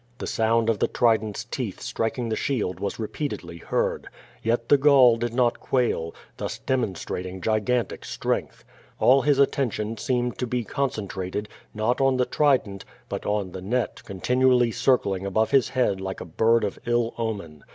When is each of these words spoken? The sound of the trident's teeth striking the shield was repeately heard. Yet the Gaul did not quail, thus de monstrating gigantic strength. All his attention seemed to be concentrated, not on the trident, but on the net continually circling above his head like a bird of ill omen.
The 0.17 0.25
sound 0.25 0.67
of 0.67 0.79
the 0.79 0.87
trident's 0.87 1.45
teeth 1.45 1.79
striking 1.79 2.29
the 2.29 2.35
shield 2.35 2.79
was 2.79 2.97
repeately 2.97 3.59
heard. 3.61 4.09
Yet 4.41 4.67
the 4.67 4.77
Gaul 4.79 5.15
did 5.17 5.31
not 5.31 5.59
quail, 5.59 6.15
thus 6.37 6.57
de 6.57 6.73
monstrating 6.75 7.39
gigantic 7.39 8.03
strength. 8.03 8.63
All 8.97 9.21
his 9.21 9.37
attention 9.37 9.97
seemed 9.97 10.39
to 10.39 10.47
be 10.47 10.63
concentrated, 10.63 11.49
not 11.75 12.01
on 12.01 12.17
the 12.17 12.25
trident, 12.25 12.83
but 13.09 13.27
on 13.27 13.51
the 13.51 13.61
net 13.61 14.01
continually 14.03 14.71
circling 14.71 15.23
above 15.23 15.51
his 15.51 15.69
head 15.69 16.01
like 16.01 16.19
a 16.19 16.25
bird 16.25 16.63
of 16.63 16.79
ill 16.87 17.13
omen. 17.19 17.63